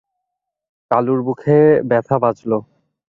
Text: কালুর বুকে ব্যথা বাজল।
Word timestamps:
কালুর 0.91 1.19
বুকে 1.25 1.57
ব্যথা 1.89 2.15
বাজল। 2.23 2.51